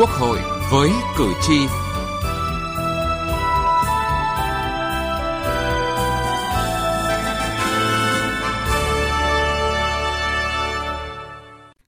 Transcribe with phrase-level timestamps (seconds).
[0.00, 0.38] Quốc hội
[0.70, 1.58] với cử tri.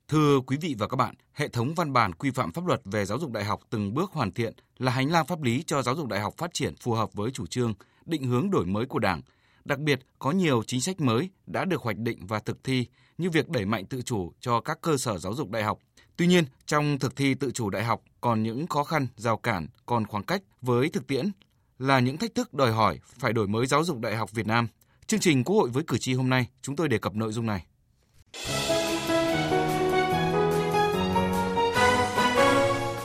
[0.09, 3.05] Thưa quý vị và các bạn, hệ thống văn bản quy phạm pháp luật về
[3.05, 5.97] giáo dục đại học từng bước hoàn thiện là hành lang pháp lý cho giáo
[5.97, 8.99] dục đại học phát triển phù hợp với chủ trương, định hướng đổi mới của
[8.99, 9.21] Đảng.
[9.65, 12.87] Đặc biệt, có nhiều chính sách mới đã được hoạch định và thực thi
[13.19, 15.79] như việc đẩy mạnh tự chủ cho các cơ sở giáo dục đại học.
[16.17, 19.67] Tuy nhiên, trong thực thi tự chủ đại học còn những khó khăn, rào cản,
[19.87, 21.31] còn khoảng cách với thực tiễn
[21.79, 24.69] là những thách thức đòi hỏi phải đổi mới giáo dục đại học Việt Nam.
[25.07, 27.47] Chương trình Quốc hội với cử tri hôm nay, chúng tôi đề cập nội dung
[27.47, 27.67] này.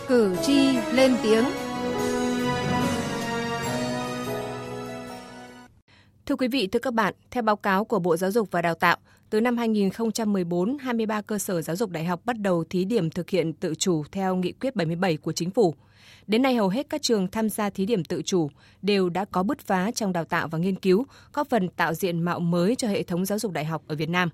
[0.08, 1.46] Cử tri lên tiếng.
[6.26, 8.76] Thưa quý vị, thưa các bạn, theo báo cáo của Bộ Giáo dục và Đào
[8.76, 8.98] tạo,
[9.30, 13.30] từ năm 2014, 23 cơ sở giáo dục đại học bắt đầu thí điểm thực
[13.30, 15.76] hiện tự chủ theo nghị quyết 77 của chính phủ.
[16.28, 18.50] Đến nay hầu hết các trường tham gia thí điểm tự chủ
[18.82, 22.22] đều đã có bứt phá trong đào tạo và nghiên cứu, góp phần tạo diện
[22.22, 24.30] mạo mới cho hệ thống giáo dục đại học ở Việt Nam.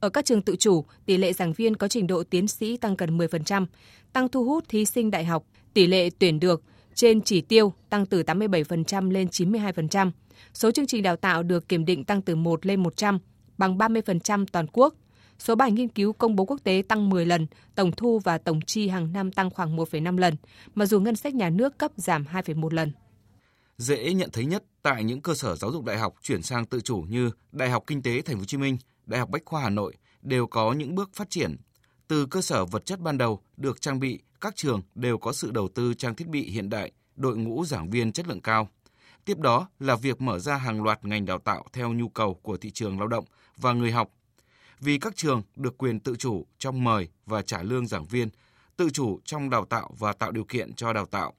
[0.00, 2.96] Ở các trường tự chủ, tỷ lệ giảng viên có trình độ tiến sĩ tăng
[2.96, 3.66] gần 10%,
[4.12, 6.62] tăng thu hút thí sinh đại học, tỷ lệ tuyển được
[6.94, 10.10] trên chỉ tiêu tăng từ 87% lên 92%.
[10.54, 13.18] Số chương trình đào tạo được kiểm định tăng từ 1 lên 100,
[13.58, 14.94] bằng 30% toàn quốc.
[15.38, 18.60] Số bài nghiên cứu công bố quốc tế tăng 10 lần, tổng thu và tổng
[18.60, 20.36] chi hàng năm tăng khoảng 1,5 lần,
[20.74, 22.92] mặc dù ngân sách nhà nước cấp giảm 2,1 lần.
[23.78, 26.80] Dễ nhận thấy nhất tại những cơ sở giáo dục đại học chuyển sang tự
[26.80, 29.62] chủ như Đại học Kinh tế Thành phố Hồ Chí Minh, Đại học Bách khoa
[29.62, 31.56] Hà Nội đều có những bước phát triển.
[32.08, 35.50] Từ cơ sở vật chất ban đầu được trang bị, các trường đều có sự
[35.50, 38.68] đầu tư trang thiết bị hiện đại, đội ngũ giảng viên chất lượng cao.
[39.24, 42.56] Tiếp đó là việc mở ra hàng loạt ngành đào tạo theo nhu cầu của
[42.56, 43.24] thị trường lao động
[43.60, 44.10] và người học.
[44.80, 48.28] Vì các trường được quyền tự chủ trong mời và trả lương giảng viên,
[48.76, 51.32] tự chủ trong đào tạo và tạo điều kiện cho đào tạo,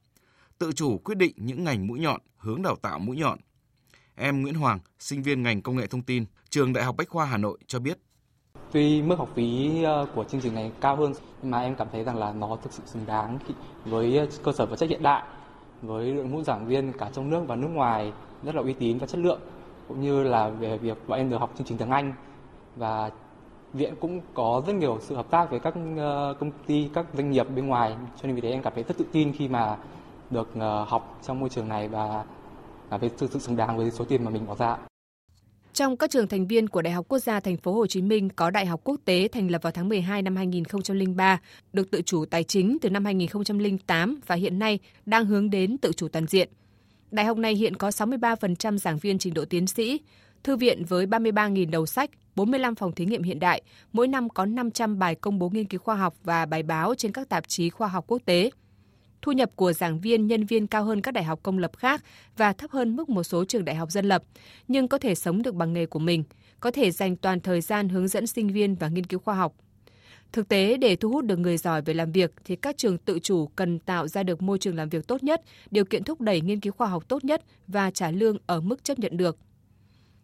[0.58, 3.40] tự chủ quyết định những ngành mũi nhọn, hướng đào tạo mũi nhọn.
[4.16, 7.26] Em Nguyễn Hoàng, sinh viên ngành công nghệ thông tin, trường Đại học Bách khoa
[7.26, 7.98] Hà Nội cho biết.
[8.72, 11.88] Tuy mức học phí ờ, của chương trình này cao hơn nhưng mà em cảm
[11.92, 13.40] thấy rằng là nó thực sự xứng đáng
[13.86, 15.24] với ờ, cơ sở vật chất hiện đại
[15.82, 18.14] với đội ngũ giảng viên cả trong nước và nước ngoài
[18.44, 19.40] rất là uy tín và chất lượng
[19.90, 22.14] cũng như là về việc bọn em được học chương trình tiếng Anh
[22.76, 23.10] và
[23.74, 27.32] viện cũng có rất nhiều sự hợp tác với các ờ, công ty, các doanh
[27.32, 29.78] nghiệp bên ngoài cho nên vì thế em cảm thấy rất tự tin khi mà
[30.30, 32.24] được ờ, học trong môi trường này và
[32.90, 34.78] cảm thấy thực sự xứng đáng với số tiền mà mình bỏ ra.
[35.74, 38.30] Trong các trường thành viên của Đại học Quốc gia Thành phố Hồ Chí Minh
[38.30, 41.40] có Đại học Quốc tế thành lập vào tháng 12 năm 2003,
[41.74, 45.92] được tự chủ tài chính từ năm 2008 và hiện nay đang hướng đến tự
[45.92, 46.50] chủ toàn diện.
[47.12, 50.02] Đại học này hiện có 63% giảng viên trình độ tiến sĩ,
[50.44, 53.62] thư viện với 33.000 đầu sách, 45 phòng thí nghiệm hiện đại,
[53.94, 57.12] mỗi năm có 500 bài công bố nghiên cứu khoa học và bài báo trên
[57.12, 58.52] các tạp chí khoa học quốc tế.
[59.22, 62.04] Thu nhập của giảng viên, nhân viên cao hơn các đại học công lập khác
[62.38, 64.24] và thấp hơn mức một số trường đại học dân lập,
[64.68, 66.24] nhưng có thể sống được bằng nghề của mình,
[66.60, 69.54] có thể dành toàn thời gian hướng dẫn sinh viên và nghiên cứu khoa học.
[70.32, 73.20] Thực tế, để thu hút được người giỏi về làm việc thì các trường tự
[73.20, 75.42] chủ cần tạo ra được môi trường làm việc tốt nhất,
[75.72, 78.84] điều kiện thúc đẩy nghiên cứu khoa học tốt nhất và trả lương ở mức
[78.84, 79.38] chấp nhận được.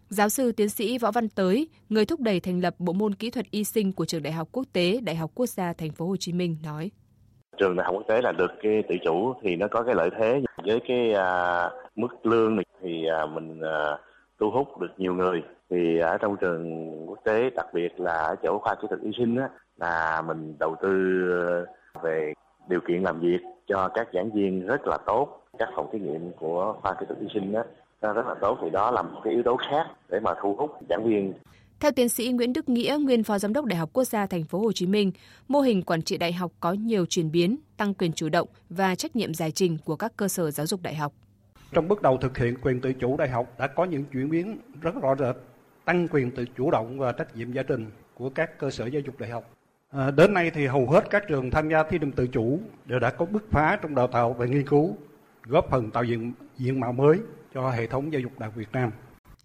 [0.10, 3.30] Giáo sư tiến sĩ Võ Văn Tới, người thúc đẩy thành lập bộ môn kỹ
[3.30, 6.08] thuật y sinh của trường Đại học Quốc tế Đại học Quốc gia Thành phố
[6.08, 6.92] Hồ Chí Minh nói:
[7.58, 10.10] trường đại học quốc tế là được cái tự chủ thì nó có cái lợi
[10.20, 10.42] thế.
[10.66, 13.98] Với cái à, mức lương này thì à, mình à,
[14.40, 15.42] thu hút được nhiều người.
[15.70, 19.12] Thì ở trong trường quốc tế đặc biệt là ở chỗ khoa kỹ thuật y
[19.18, 20.90] sinh á là mình đầu tư
[22.02, 22.34] về
[22.70, 26.32] điều kiện làm việc cho các giảng viên rất là tốt các phòng thí nghiệm
[26.32, 27.54] của khoa kỹ thuật y sinh
[28.02, 30.56] đó rất là tốt thì đó là một cái yếu tố khác để mà thu
[30.56, 31.34] hút giảng viên
[31.80, 34.44] theo tiến sĩ Nguyễn Đức Nghĩa, nguyên phó giám đốc Đại học Quốc gia Thành
[34.44, 35.12] phố Hồ Chí Minh,
[35.48, 38.96] mô hình quản trị đại học có nhiều chuyển biến, tăng quyền chủ động và
[38.96, 41.14] trách nhiệm giải trình của các cơ sở giáo dục đại học.
[41.72, 44.58] Trong bước đầu thực hiện quyền tự chủ đại học đã có những chuyển biến
[44.82, 45.36] rất rõ rệt,
[45.86, 49.02] tăng quyền tự chủ động và trách nhiệm giải trình của các cơ sở giáo
[49.06, 49.55] dục đại học.
[49.98, 53.00] À, đến nay thì hầu hết các trường tham gia thí điểm tự chủ đều
[53.00, 54.98] đã có bứt phá trong đào tạo và nghiên cứu,
[55.44, 57.20] góp phần tạo diện diện mạo mới
[57.54, 58.92] cho hệ thống giáo dục đại học Việt Nam.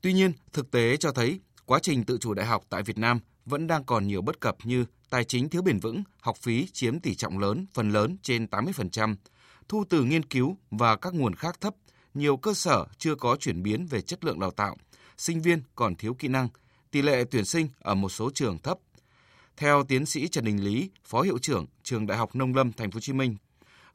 [0.00, 3.20] Tuy nhiên, thực tế cho thấy quá trình tự chủ đại học tại Việt Nam
[3.47, 7.00] vẫn đang còn nhiều bất cập như tài chính thiếu bền vững, học phí chiếm
[7.00, 9.14] tỷ trọng lớn, phần lớn trên 80%,
[9.69, 11.75] thu từ nghiên cứu và các nguồn khác thấp,
[12.14, 14.76] nhiều cơ sở chưa có chuyển biến về chất lượng đào tạo,
[15.17, 16.49] sinh viên còn thiếu kỹ năng,
[16.91, 18.79] tỷ lệ tuyển sinh ở một số trường thấp.
[19.61, 22.91] Theo tiến sĩ Trần Đình Lý, Phó hiệu trưởng Trường Đại học Nông Lâm Thành
[22.91, 23.37] phố Hồ Chí Minh,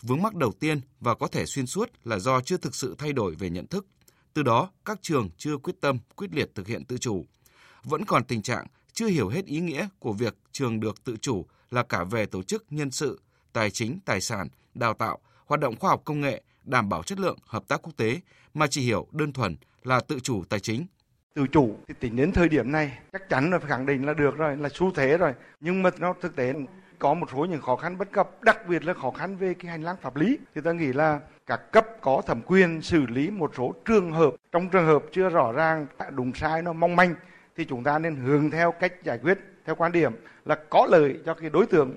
[0.01, 3.13] vướng mắc đầu tiên và có thể xuyên suốt là do chưa thực sự thay
[3.13, 3.85] đổi về nhận thức.
[4.33, 7.25] Từ đó, các trường chưa quyết tâm, quyết liệt thực hiện tự chủ
[7.83, 11.45] vẫn còn tình trạng chưa hiểu hết ý nghĩa của việc trường được tự chủ
[11.71, 13.21] là cả về tổ chức nhân sự,
[13.53, 17.19] tài chính, tài sản đào tạo, hoạt động khoa học công nghệ, đảm bảo chất
[17.19, 18.19] lượng, hợp tác quốc tế
[18.53, 20.85] mà chỉ hiểu đơn thuần là tự chủ tài chính.
[21.35, 24.13] Tự chủ thì tính đến thời điểm này chắc chắn là phải khẳng định là
[24.13, 25.33] được rồi, là xu thế rồi.
[25.59, 26.53] Nhưng mà nó thực tế
[26.99, 29.71] có một số những khó khăn bất cập, đặc biệt là khó khăn về cái
[29.71, 30.37] hành lang pháp lý.
[30.55, 34.35] Thì ta nghĩ là các cấp có thẩm quyền xử lý một số trường hợp
[34.51, 37.15] trong trường hợp chưa rõ ràng đúng sai nó mong manh
[37.57, 40.11] thì chúng ta nên hướng theo cách giải quyết theo quan điểm
[40.45, 41.95] là có lợi cho cái đối tượng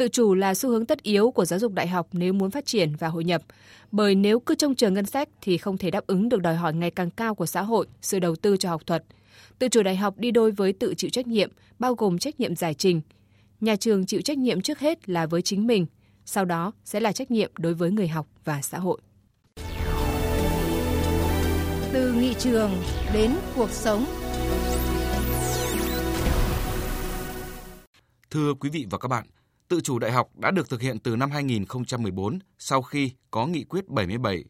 [0.00, 2.66] Tự chủ là xu hướng tất yếu của giáo dục đại học nếu muốn phát
[2.66, 3.42] triển và hội nhập.
[3.92, 6.74] Bởi nếu cứ trông chờ ngân sách thì không thể đáp ứng được đòi hỏi
[6.74, 9.04] ngày càng cao của xã hội, sự đầu tư cho học thuật.
[9.58, 12.56] Tự chủ đại học đi đôi với tự chịu trách nhiệm, bao gồm trách nhiệm
[12.56, 13.00] giải trình.
[13.60, 15.86] Nhà trường chịu trách nhiệm trước hết là với chính mình,
[16.24, 19.00] sau đó sẽ là trách nhiệm đối với người học và xã hội.
[21.92, 22.70] Từ nghị trường
[23.14, 24.04] đến cuộc sống.
[28.30, 29.26] Thưa quý vị và các bạn,
[29.70, 33.64] tự chủ đại học đã được thực hiện từ năm 2014 sau khi có nghị
[33.64, 34.44] quyết 77.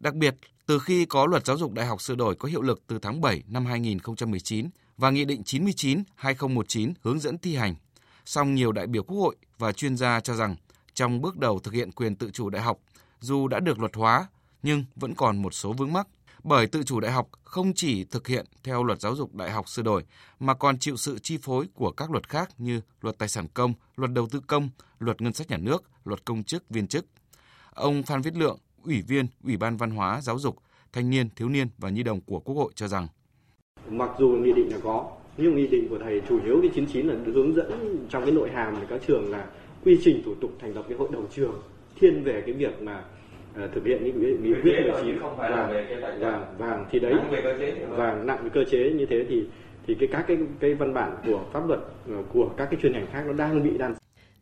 [0.00, 0.34] Đặc biệt,
[0.66, 3.20] từ khi có luật giáo dục đại học sửa đổi có hiệu lực từ tháng
[3.20, 7.74] 7 năm 2019 và Nghị định 99-2019 hướng dẫn thi hành.
[8.24, 10.56] Song nhiều đại biểu Quốc hội và chuyên gia cho rằng
[10.94, 12.78] trong bước đầu thực hiện quyền tự chủ đại học,
[13.20, 14.26] dù đã được luật hóa
[14.62, 16.08] nhưng vẫn còn một số vướng mắc
[16.44, 19.68] bởi tự chủ đại học không chỉ thực hiện theo luật giáo dục đại học
[19.68, 20.04] sửa đổi
[20.40, 23.74] mà còn chịu sự chi phối của các luật khác như luật tài sản công,
[23.96, 24.68] luật đầu tư công,
[24.98, 27.06] luật ngân sách nhà nước, luật công chức viên chức.
[27.74, 30.58] Ông Phan Viết Lượng, Ủy viên Ủy ban Văn hóa, Giáo dục,
[30.92, 33.08] Thanh niên, Thiếu niên và Nhi đồng của Quốc hội cho rằng
[33.88, 37.06] Mặc dù nghị định là có, nhưng nghị định của thầy chủ yếu cái 99
[37.06, 39.46] là hướng dẫn trong cái nội hàm của các trường là
[39.84, 41.62] quy trình thủ tục thành lập cái hội đồng trường
[42.00, 43.04] thiên về cái việc mà
[43.64, 45.74] uh, thực hiện những nghị quyết 19 và
[46.18, 47.14] và và thì đấy
[47.88, 49.44] và nặng về cơ chế như thế thì
[49.86, 51.80] thì cái các cái cái văn bản của pháp luật
[52.18, 53.94] uh, của các cái chuyên ngành khác nó đang bị đan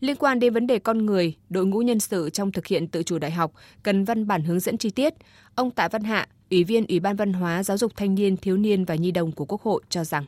[0.03, 3.03] Liên quan đến vấn đề con người, đội ngũ nhân sự trong thực hiện tự
[3.03, 5.15] chủ đại học cần văn bản hướng dẫn chi tiết.
[5.55, 8.57] Ông Tạ Văn Hạ, Ủy viên Ủy ban Văn hóa, Giáo dục Thanh niên, Thiếu
[8.57, 10.25] niên và Nhi đồng của Quốc hội cho rằng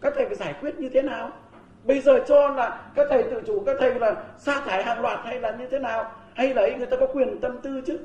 [0.00, 1.30] Các thầy phải giải quyết như thế nào?
[1.84, 5.18] Bây giờ cho là các thầy tự chủ, các thầy là sa thải hàng loạt
[5.24, 6.12] hay là như thế nào?
[6.34, 7.98] Hay là người ta có quyền tâm tư chứ?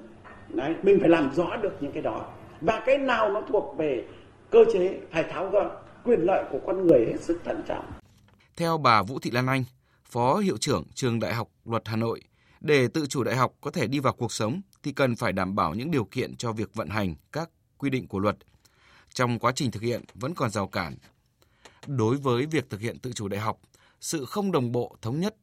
[0.53, 2.25] Đấy, mình phải làm rõ được những cái đó.
[2.61, 4.07] Và cái nào nó thuộc về
[4.51, 7.85] cơ chế phải tháo gỡ quyền lợi của con người hết sức thận trọng.
[8.57, 9.63] Theo bà Vũ Thị Lan Anh,
[10.05, 12.21] Phó Hiệu trưởng Trường Đại học Luật Hà Nội,
[12.61, 15.55] để tự chủ đại học có thể đi vào cuộc sống thì cần phải đảm
[15.55, 18.38] bảo những điều kiện cho việc vận hành các quy định của luật.
[19.13, 20.95] Trong quá trình thực hiện vẫn còn rào cản.
[21.88, 23.59] Đối với việc thực hiện tự chủ đại học,
[24.00, 25.35] sự không đồng bộ thống nhất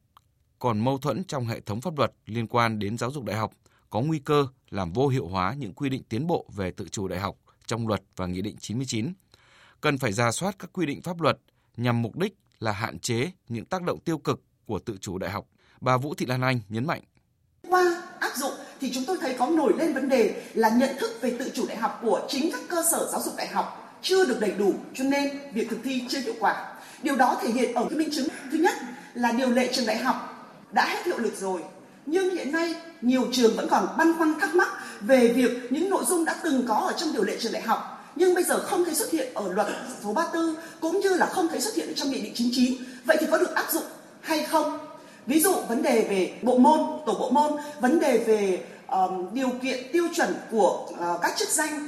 [0.58, 3.52] còn mâu thuẫn trong hệ thống pháp luật liên quan đến giáo dục đại học
[3.90, 7.08] có nguy cơ làm vô hiệu hóa những quy định tiến bộ về tự chủ
[7.08, 9.12] đại học trong luật và Nghị định 99.
[9.80, 11.38] Cần phải ra soát các quy định pháp luật
[11.76, 15.30] nhằm mục đích là hạn chế những tác động tiêu cực của tự chủ đại
[15.30, 15.46] học.
[15.80, 17.02] Bà Vũ Thị Lan Anh nhấn mạnh.
[17.68, 21.18] Qua áp dụng thì chúng tôi thấy có nổi lên vấn đề là nhận thức
[21.20, 24.26] về tự chủ đại học của chính các cơ sở giáo dục đại học chưa
[24.26, 26.74] được đầy đủ, cho nên việc thực thi chưa hiệu quả.
[27.02, 28.74] Điều đó thể hiện ở cái minh chứng thứ nhất
[29.14, 30.16] là điều lệ trường đại học
[30.72, 31.62] đã hết hiệu lực rồi,
[32.06, 34.68] nhưng hiện nay nhiều trường vẫn còn băn khoăn thắc mắc
[35.00, 38.00] về việc những nội dung đã từng có ở trong điều lệ trường đại học
[38.16, 39.66] nhưng bây giờ không thấy xuất hiện ở luật
[40.04, 42.74] số 34 cũng như là không thấy xuất hiện ở trong nghị định 99
[43.04, 43.82] vậy thì có được áp dụng
[44.20, 44.78] hay không?
[45.26, 49.50] Ví dụ vấn đề về bộ môn tổ bộ môn vấn đề về um, điều
[49.62, 51.86] kiện tiêu chuẩn của uh, các chức danh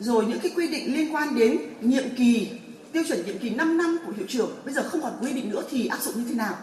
[0.00, 2.50] rồi những cái quy định liên quan đến nhiệm kỳ
[2.92, 5.50] tiêu chuẩn nhiệm kỳ 5 năm của hiệu trưởng bây giờ không còn quy định
[5.50, 6.54] nữa thì áp dụng như thế nào?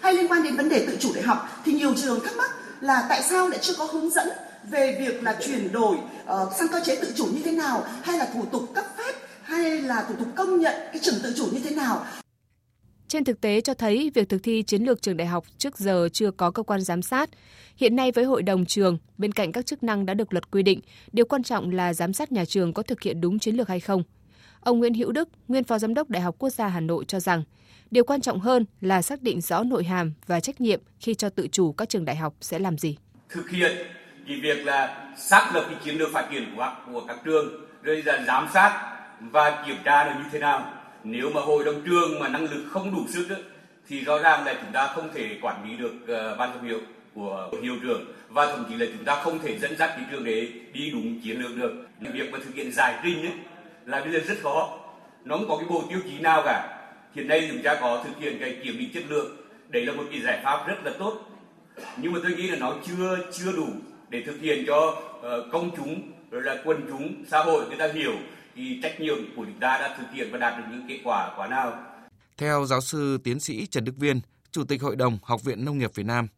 [0.00, 2.50] Hay liên quan đến vấn đề tự chủ đại học thì nhiều trường thắc mắc
[2.80, 4.28] là tại sao lại chưa có hướng dẫn
[4.70, 8.18] về việc là chuyển đổi uh, sang cơ chế tự chủ như thế nào hay
[8.18, 11.46] là thủ tục cấp phép hay là thủ tục công nhận cái trường tự chủ
[11.52, 12.04] như thế nào
[13.08, 16.08] trên thực tế cho thấy việc thực thi chiến lược trường đại học trước giờ
[16.12, 17.30] chưa có cơ quan giám sát.
[17.76, 20.62] Hiện nay với hội đồng trường, bên cạnh các chức năng đã được luật quy
[20.62, 20.80] định,
[21.12, 23.80] điều quan trọng là giám sát nhà trường có thực hiện đúng chiến lược hay
[23.80, 24.02] không.
[24.66, 27.20] Ông Nguyễn Hữu Đức, nguyên phó giám đốc Đại học Quốc gia Hà Nội cho
[27.20, 27.42] rằng,
[27.90, 31.28] điều quan trọng hơn là xác định rõ nội hàm và trách nhiệm khi cho
[31.28, 32.96] tự chủ các trường đại học sẽ làm gì.
[33.28, 33.72] Thực hiện
[34.28, 38.02] cái việc là xác lập cái chiến lược phát triển của, của các trường, rồi
[38.02, 40.72] là giám sát và kiểm tra là như thế nào
[41.04, 43.36] nếu mà hội đồng trường mà năng lực không đủ sức đó,
[43.88, 46.80] thì rõ ràng là chúng ta không thể quản lý được uh, ban giám hiệu
[47.14, 50.24] của hiệu trưởng và thậm chí là chúng ta không thể dẫn dắt cái trường
[50.24, 53.32] đấy đi đúng chiến lược được việc mà thực hiện giải trình ấy,
[53.86, 54.78] là bây giờ rất khó.
[55.24, 56.88] Nó không có cái bộ tiêu chí nào cả.
[57.14, 59.36] Hiện nay chúng ta có thực hiện cái kiểm định chất lượng.
[59.68, 61.20] Đấy là một cái giải pháp rất là tốt.
[61.96, 63.68] Nhưng mà tôi nghĩ là nó chưa chưa đủ
[64.08, 67.88] để thực hiện cho uh, công chúng rồi là quần chúng xã hội người ta
[67.92, 68.12] hiểu
[68.54, 71.34] thì trách nhiệm của chúng ta đã thực hiện và đạt được những kết quả
[71.36, 71.82] quả nào.
[72.36, 75.78] Theo giáo sư tiến sĩ Trần Đức Viên, Chủ tịch Hội đồng Học viện Nông
[75.78, 76.28] nghiệp Việt Nam,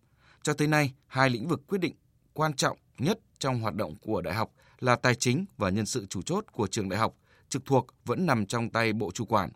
[0.42, 1.94] cho tới nay, hai lĩnh vực quyết định
[2.32, 4.50] quan trọng nhất trong hoạt động của đại học
[4.80, 7.14] là tài chính và nhân sự chủ chốt của trường đại học
[7.48, 9.50] trực thuộc vẫn nằm trong tay Bộ chủ quản.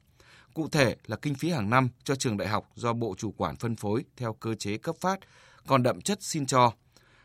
[0.54, 3.56] Cụ thể là kinh phí hàng năm cho trường đại học do Bộ chủ quản
[3.56, 5.20] phân phối theo cơ chế cấp phát,
[5.66, 6.72] còn đậm chất xin cho.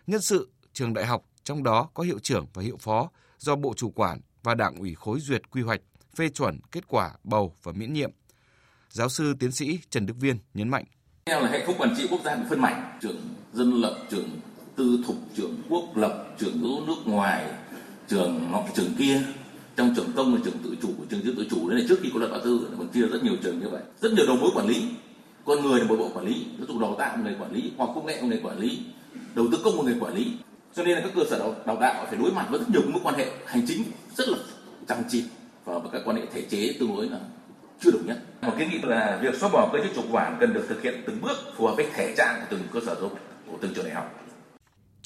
[0.08, 3.74] Nhân sự trường đại học trong đó có hiệu trưởng và hiệu phó do Bộ
[3.74, 5.82] chủ quản và Đảng ủy khối duyệt quy hoạch,
[6.16, 8.12] phê chuẩn kết quả bầu và miễn nhiệm.
[8.90, 10.84] Giáo sư tiến sĩ Trần Đức Viên nhấn mạnh.
[11.26, 14.30] Theo là hệ thống quản trị quốc gia bị phân mảnh, trường dân lập, trường
[14.76, 17.52] tư thục, trường quốc lập, trường nước ngoài,
[18.08, 19.22] trường nọ trường kia
[19.78, 21.70] trong trường công và trường tự chủ của trường tự chủ.
[21.70, 23.82] Đấy là trước khi có luật đầu tư còn chia rất nhiều trường như vậy.
[24.02, 24.84] Rất nhiều đầu mối quản lý.
[25.46, 26.46] Con người là một bộ quản lý.
[26.58, 27.72] Giáo dục đào tạo người quản lý.
[27.78, 28.80] Hoặc công nghệ người quản lý.
[29.36, 30.32] Đầu tư công một người quản lý.
[30.76, 32.82] Cho nên là các cơ sở đào, đào tạo phải đối mặt với rất nhiều
[32.88, 33.84] mối quan hệ hành chính
[34.16, 34.38] rất là
[34.88, 35.24] chằng chịt
[35.66, 37.20] và các quan hệ thể chế tương đối là
[37.82, 38.18] chưa đồng nhất.
[38.42, 41.04] Một kiến nghị là việc xóa bỏ cơ chế chủ quản cần được thực hiện
[41.08, 43.20] từng bước phù hợp với thể trạng của từng cơ sở giáo dục
[43.52, 44.27] của từng trường đại học.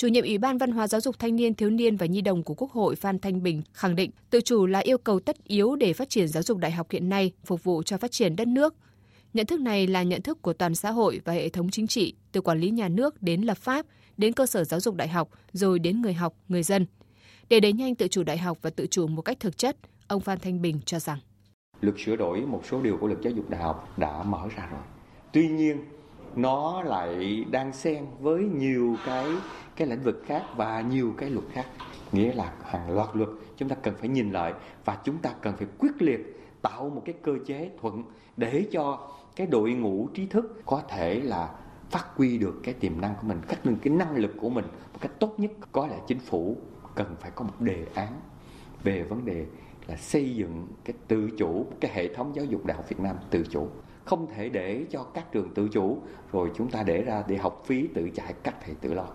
[0.02, 2.44] Chủ nhiệm Ủy ban Văn hóa Giáo dục Thanh niên, Thiếu niên và Nhi đồng
[2.44, 5.76] của Quốc hội Phan Thanh Bình khẳng định tự chủ là yêu cầu tất yếu
[5.76, 8.48] để phát triển giáo dục đại học hiện nay, phục vụ cho phát triển đất
[8.48, 8.76] nước.
[9.34, 12.14] Nhận thức này là nhận thức của toàn xã hội và hệ thống chính trị,
[12.32, 13.86] từ quản lý nhà nước đến lập pháp,
[14.18, 16.86] đến cơ sở giáo dục đại học, rồi đến người học, người dân.
[17.50, 19.78] Để đẩy nhanh tự chủ đại học và tự chủ một cách thực chất,
[20.08, 21.20] ông Phan Thanh Bình cho rằng
[21.82, 24.68] luật sửa đổi một số điều của luật giáo dục đại học đã mở ra
[24.72, 24.82] rồi.
[25.34, 25.78] Tuy nhiên,
[26.38, 29.26] nó lại đang xen với nhiều cái
[29.76, 31.66] cái lĩnh vực khác và nhiều cái luật khác
[32.12, 34.54] nghĩa là hàng loạt luật chúng ta cần phải nhìn lại
[34.86, 38.04] và chúng ta cần phải quyết liệt tạo một cái cơ chế thuận
[38.38, 41.50] để cho cái đội ngũ trí thức có thể là
[41.90, 44.66] phát huy được cái tiềm năng của mình, cách nâng cái năng lực của mình
[44.94, 45.52] một cách tốt nhất.
[45.72, 46.58] Có lẽ chính phủ
[46.96, 48.14] cần phải có một đề án
[48.84, 49.46] về vấn đề
[49.88, 53.16] là xây dựng cái tự chủ, cái hệ thống giáo dục đại học Việt Nam
[53.30, 53.68] tự chủ
[54.12, 56.02] không thể để cho các trường tự chủ
[56.32, 59.06] rồi chúng ta để ra để học phí tự chạy các thầy tự lo.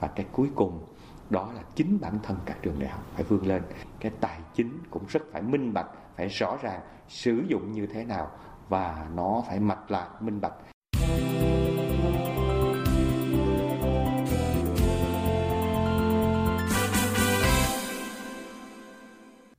[0.00, 0.86] Và cái cuối cùng
[1.30, 3.62] đó là chính bản thân các trường đại học phải vươn lên.
[4.00, 8.04] Cái tài chính cũng rất phải minh bạch phải rõ ràng sử dụng như thế
[8.04, 8.30] nào
[8.68, 10.54] và nó phải mạch lạc minh bạch.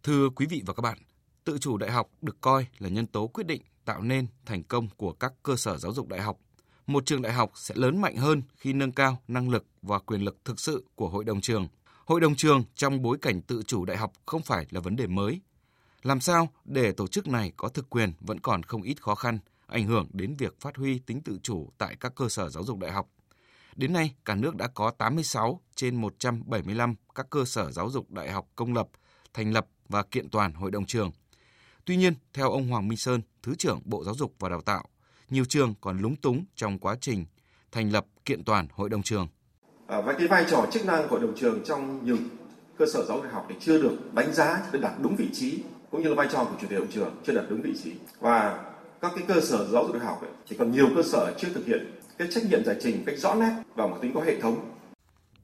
[0.03, 0.97] Thưa quý vị và các bạn,
[1.43, 4.88] tự chủ đại học được coi là nhân tố quyết định tạo nên thành công
[4.98, 6.38] của các cơ sở giáo dục đại học.
[6.88, 10.22] Một trường đại học sẽ lớn mạnh hơn khi nâng cao năng lực và quyền
[10.22, 11.68] lực thực sự của hội đồng trường.
[12.06, 15.08] Hội đồng trường trong bối cảnh tự chủ đại học không phải là vấn đề
[15.08, 15.42] mới.
[16.04, 19.40] Làm sao để tổ chức này có thực quyền vẫn còn không ít khó khăn,
[19.68, 22.80] ảnh hưởng đến việc phát huy tính tự chủ tại các cơ sở giáo dục
[22.80, 23.10] đại học.
[23.75, 28.32] Đến nay, cả nước đã có 86 trên 175 các cơ sở giáo dục đại
[28.32, 28.88] học công lập
[29.34, 31.12] thành lập và kiện toàn hội đồng trường–
[31.86, 34.84] Tuy nhiên, theo ông Hoàng Minh Sơn, Thứ trưởng Bộ Giáo dục và Đào tạo,
[35.30, 37.25] nhiều trường còn lúng túng trong quá trình
[37.72, 39.28] thành lập kiện toàn hội đồng trường.
[39.88, 42.18] À, và cái vai trò chức năng của hội đồng trường trong nhiều
[42.78, 45.60] cơ sở giáo dục học thì chưa được đánh giá để đặt đúng vị trí
[45.92, 47.74] cũng như là vai trò của chủ tịch hội đồng trường chưa đặt đúng vị
[47.84, 48.63] trí và
[49.02, 51.50] các cái cơ sở giáo dục đại học ấy, thì còn nhiều cơ sở chưa
[51.54, 54.42] thực hiện cái trách nhiệm giải trình cách rõ nét và một tính có hệ
[54.42, 54.70] thống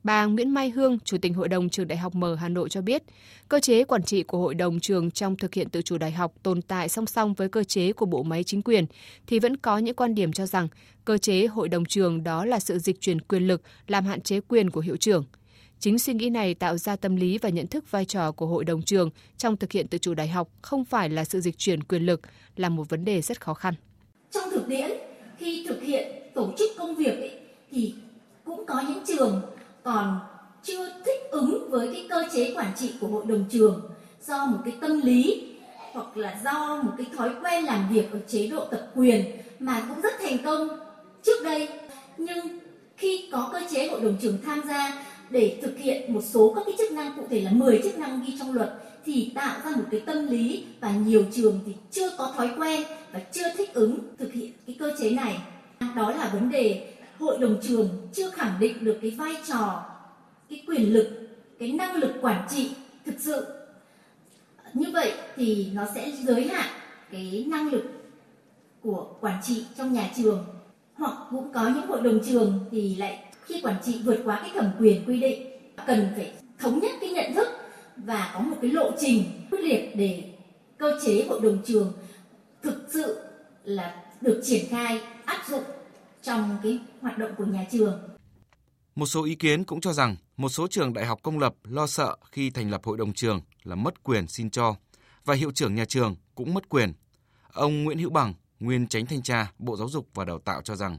[0.04, 2.82] Bà Nguyễn Mai Hương, Chủ tịch Hội đồng Trường Đại học Mở Hà Nội cho
[2.82, 3.04] biết,
[3.50, 6.34] cơ chế quản trị của Hội đồng trường trong thực hiện tự chủ đại học
[6.44, 8.86] tồn tại song song với cơ chế của bộ máy chính quyền,
[9.28, 10.68] thì vẫn có những quan điểm cho rằng
[11.06, 14.40] cơ chế Hội đồng trường đó là sự dịch chuyển quyền lực làm hạn chế
[14.40, 15.26] quyền của hiệu trưởng.
[15.80, 18.66] Chính suy nghĩ này tạo ra tâm lý và nhận thức vai trò của Hội
[18.66, 21.84] đồng trường trong thực hiện tự chủ đại học không phải là sự dịch chuyển
[21.84, 22.22] quyền lực,
[22.56, 23.74] là một vấn đề rất khó khăn.
[24.32, 24.92] Trong thực tiễn,
[25.38, 27.40] khi thực hiện tổ chức công việc ấy,
[27.72, 27.94] thì
[28.44, 29.42] cũng có những trường
[29.94, 30.20] còn
[30.64, 33.82] chưa thích ứng với cái cơ chế quản trị của hội đồng trường
[34.26, 35.48] do một cái tâm lý
[35.94, 39.26] hoặc là do một cái thói quen làm việc ở chế độ tập quyền
[39.60, 40.68] mà cũng rất thành công
[41.24, 41.70] trước đây.
[42.18, 42.60] Nhưng
[42.98, 46.62] khi có cơ chế hội đồng trường tham gia để thực hiện một số các
[46.66, 48.74] cái chức năng cụ thể là 10 chức năng ghi trong luật
[49.06, 52.84] thì tạo ra một cái tâm lý và nhiều trường thì chưa có thói quen
[53.14, 55.38] và chưa thích ứng thực hiện cái cơ chế này.
[55.96, 59.86] Đó là vấn đề hội đồng trường chưa khẳng định được cái vai trò,
[60.50, 62.72] cái quyền lực, cái năng lực quản trị
[63.06, 63.46] thực sự.
[64.74, 66.70] Như vậy thì nó sẽ giới hạn
[67.12, 67.84] cái năng lực
[68.84, 70.46] của quản trị trong nhà trường.
[70.94, 74.52] Hoặc cũng có những hội đồng trường thì lại khi quản trị vượt quá cái
[74.54, 75.48] thẩm quyền quy định,
[75.88, 77.48] cần phải thống nhất cái nhận thức
[77.96, 80.24] và có một cái lộ trình quyết liệt để
[80.78, 81.94] cơ chế hội đồng trường
[82.64, 83.20] thực sự
[83.64, 85.64] là được triển khai, áp dụng
[86.22, 88.00] trong cái hoạt động của nhà trường.
[88.96, 91.88] Một số ý kiến cũng cho rằng một số trường đại học công lập lo
[91.88, 94.76] sợ khi thành lập hội đồng trường là mất quyền xin cho
[95.26, 96.94] và hiệu trưởng nhà trường cũng mất quyền.
[97.54, 100.76] Ông Nguyễn Hữu Bằng, nguyên tránh thanh tra Bộ Giáo dục và Đào tạo cho
[100.76, 100.98] rằng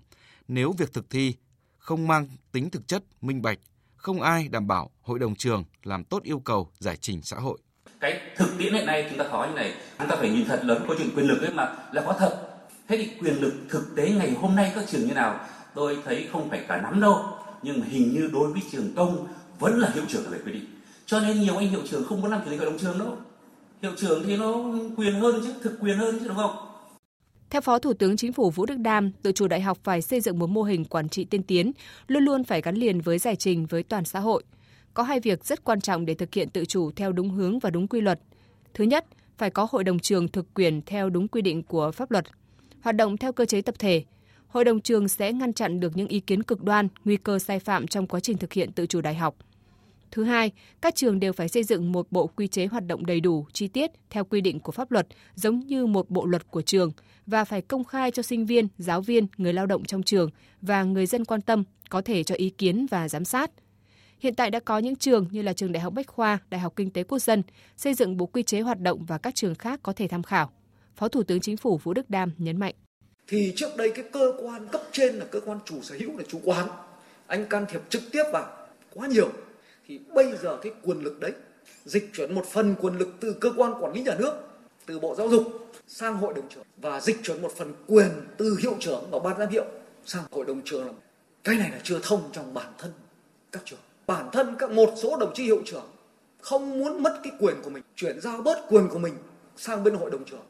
[0.49, 1.35] nếu việc thực thi
[1.79, 3.59] không mang tính thực chất, minh bạch,
[3.97, 7.59] không ai đảm bảo hội đồng trường làm tốt yêu cầu giải trình xã hội.
[8.01, 10.61] Cái thực tiễn hiện nay chúng ta nói như này, chúng ta phải nhìn thật
[10.65, 12.50] lớn câu chuyện quyền lực ấy mà là có thật.
[12.91, 15.41] Thế thì quyền lực thực tế ngày hôm nay các trường như nào?
[15.75, 17.25] Tôi thấy không phải cả nắm đâu,
[17.63, 19.27] nhưng hình như đối với trường công
[19.59, 20.65] vẫn là hiệu trưởng là phải quy định.
[21.07, 23.17] Cho nên nhiều anh hiệu trưởng không muốn làm chủ tịch hội đồng trường đâu.
[23.83, 24.55] Hiệu trưởng thì nó
[24.97, 26.57] quyền hơn chứ, thực quyền hơn chứ đúng không?
[27.51, 30.21] Theo Phó Thủ tướng Chính phủ Vũ Đức Đam, tự chủ đại học phải xây
[30.21, 31.73] dựng một mô hình quản trị tiên tiến,
[32.07, 34.43] luôn luôn phải gắn liền với giải trình với toàn xã hội.
[34.95, 37.71] Có hai việc rất quan trọng để thực hiện tự chủ theo đúng hướng và
[37.71, 38.21] đúng quy luật.
[38.75, 39.07] Thứ nhất,
[39.39, 42.25] phải có hội đồng trường thực quyền theo đúng quy định của pháp luật,
[42.81, 44.05] hoạt động theo cơ chế tập thể.
[44.47, 47.59] Hội đồng trường sẽ ngăn chặn được những ý kiến cực đoan, nguy cơ sai
[47.59, 49.37] phạm trong quá trình thực hiện tự chủ đại học.
[50.11, 53.21] Thứ hai, các trường đều phải xây dựng một bộ quy chế hoạt động đầy
[53.21, 56.63] đủ, chi tiết theo quy định của pháp luật, giống như một bộ luật của
[56.63, 56.93] trường
[57.27, 60.31] và phải công khai cho sinh viên, giáo viên, người lao động trong trường
[60.63, 63.51] và người dân quan tâm có thể cho ý kiến và giám sát.
[64.19, 66.73] Hiện tại đã có những trường như là trường Đại học Bách khoa, Đại học
[66.77, 67.43] Kinh tế Quốc dân
[67.77, 70.51] xây dựng bộ quy chế hoạt động và các trường khác có thể tham khảo.
[71.01, 72.75] Phó Thủ tướng Chính phủ Vũ Đức Đam nhấn mạnh.
[73.29, 76.25] Thì trước đây cái cơ quan cấp trên là cơ quan chủ sở hữu là
[76.29, 76.69] chủ quán.
[77.27, 79.29] Anh can thiệp trực tiếp vào quá nhiều.
[79.89, 81.33] Thì bây giờ cái quyền lực đấy,
[81.85, 84.33] dịch chuyển một phần quyền lực từ cơ quan quản lý nhà nước,
[84.87, 85.43] từ bộ giáo dục
[85.89, 89.39] sang hội đồng trường và dịch chuyển một phần quyền từ hiệu trưởng và ban
[89.39, 89.65] giám hiệu
[90.07, 90.93] sang hội đồng trường là
[91.45, 92.93] cái này là chưa thông trong bản thân
[93.53, 93.81] các trường.
[94.07, 95.87] Bản thân các một số đồng chí hiệu trưởng
[96.41, 99.15] không muốn mất cái quyền của mình, chuyển giao bớt quyền của mình
[99.57, 100.41] sang bên hội đồng trường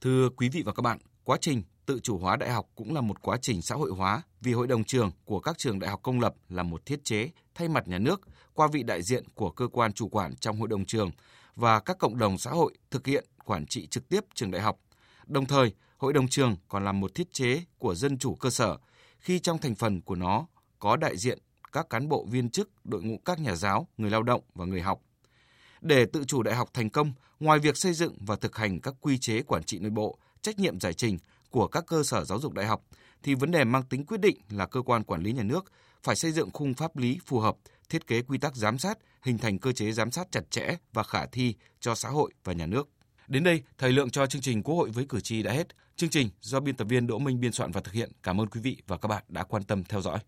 [0.00, 3.00] thưa quý vị và các bạn quá trình tự chủ hóa đại học cũng là
[3.00, 6.00] một quá trình xã hội hóa vì hội đồng trường của các trường đại học
[6.02, 8.20] công lập là một thiết chế thay mặt nhà nước
[8.54, 11.10] qua vị đại diện của cơ quan chủ quản trong hội đồng trường
[11.54, 14.78] và các cộng đồng xã hội thực hiện quản trị trực tiếp trường đại học.
[15.26, 18.76] Đồng thời, hội đồng trường còn là một thiết chế của dân chủ cơ sở
[19.18, 20.46] khi trong thành phần của nó
[20.78, 21.38] có đại diện
[21.72, 24.80] các cán bộ viên chức, đội ngũ các nhà giáo, người lao động và người
[24.80, 25.00] học.
[25.86, 28.94] Để tự chủ đại học thành công, ngoài việc xây dựng và thực hành các
[29.00, 31.18] quy chế quản trị nội bộ, trách nhiệm giải trình
[31.50, 32.82] của các cơ sở giáo dục đại học
[33.22, 35.72] thì vấn đề mang tính quyết định là cơ quan quản lý nhà nước
[36.02, 37.56] phải xây dựng khung pháp lý phù hợp,
[37.88, 41.02] thiết kế quy tắc giám sát, hình thành cơ chế giám sát chặt chẽ và
[41.02, 42.88] khả thi cho xã hội và nhà nước.
[43.28, 45.66] Đến đây, thời lượng cho chương trình Quốc hội với cử tri đã hết.
[45.96, 48.12] Chương trình do biên tập viên Đỗ Minh biên soạn và thực hiện.
[48.22, 50.18] Cảm ơn quý vị và các bạn đã quan tâm theo dõi.